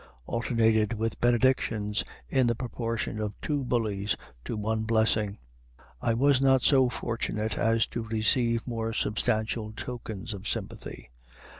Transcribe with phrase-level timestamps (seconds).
[0.25, 5.37] alternated with benedictions, in the proportion of two "bullies" to one blessing.
[6.01, 11.11] I was not so fortunate as to receive more substantial tokens of sympathy.